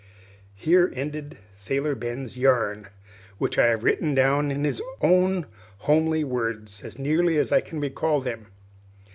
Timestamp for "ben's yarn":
1.93-2.87